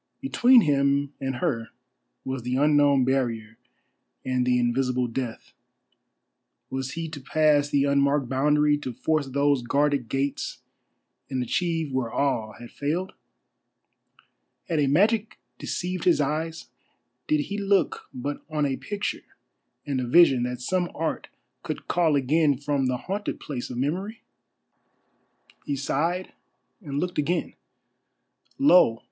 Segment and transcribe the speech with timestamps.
[0.19, 1.69] Between him and her
[2.25, 3.57] was the unknown barrier
[4.25, 5.53] and the invisible Death.
[6.71, 10.57] Was he to pass the unmarked boundary, to force those guarded gates
[11.29, 13.13] and achieve where all had failed?
[14.67, 16.65] Had a magic deceived his eyes?
[17.27, 19.35] Did he look but on a picture
[19.85, 21.27] and a vision that some art
[21.61, 24.23] could call again from the haunted place of Memory?
[25.67, 26.33] He sighed
[26.81, 27.53] and looked again.
[28.57, 28.99] Lo!